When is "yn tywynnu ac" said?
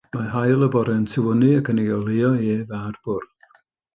0.99-1.69